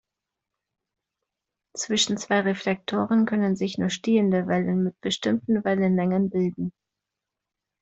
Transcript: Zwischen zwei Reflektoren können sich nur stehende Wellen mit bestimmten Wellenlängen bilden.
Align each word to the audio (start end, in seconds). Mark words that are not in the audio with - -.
Zwischen 1.77 2.17
zwei 2.17 2.39
Reflektoren 2.39 3.27
können 3.27 3.55
sich 3.55 3.77
nur 3.77 3.91
stehende 3.91 4.47
Wellen 4.47 4.81
mit 4.83 4.99
bestimmten 4.99 5.63
Wellenlängen 5.63 6.31
bilden. 6.31 6.73